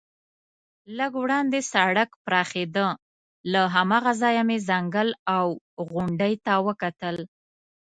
[0.97, 2.87] لږ وړاندې سړک پراخېده،
[3.51, 5.45] له هماغه ځایه مې ځنګل او
[5.91, 7.17] غونډۍ ته وکتل.